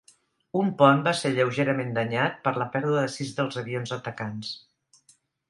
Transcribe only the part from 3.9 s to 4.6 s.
atacants.